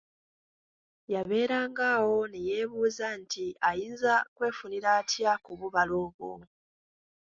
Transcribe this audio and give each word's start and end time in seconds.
Yabeeranga 1.13 1.83
awo 1.97 2.17
ne 2.27 2.39
yeebuuza 2.47 3.07
nti 3.21 3.45
ayinza 3.69 4.15
kwefunira 4.35 4.87
atya 4.99 5.31
ku 5.43 5.51
bubala 5.59 5.93
obwo? 6.05 6.31